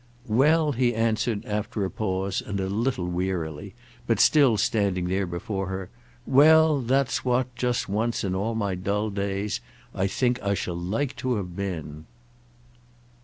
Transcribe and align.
"Well," 0.27 0.71
he 0.71 0.95
answered 0.95 1.45
after 1.45 1.85
a 1.85 1.91
pause 1.91 2.41
and 2.43 2.59
a 2.59 2.67
little 2.67 3.05
wearily, 3.05 3.75
but 4.07 4.19
still 4.19 4.57
standing 4.57 5.09
there 5.09 5.27
before 5.27 5.67
her—"well, 5.67 6.81
that's 6.81 7.23
what, 7.23 7.55
just 7.55 7.87
once 7.87 8.23
in 8.23 8.33
all 8.33 8.55
my 8.55 8.73
dull 8.73 9.11
days, 9.11 9.59
I 9.93 10.07
think 10.07 10.41
I 10.41 10.55
shall 10.55 10.73
like 10.75 11.15
to 11.17 11.35
have 11.35 11.55
been!" 11.55 12.05